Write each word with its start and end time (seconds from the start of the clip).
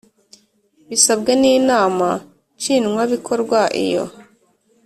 Bisabwe 0.89 1.31
n 1.41 1.43
inama 1.57 2.07
nshinwabikorwa 2.57 3.59
iyo 3.83 4.03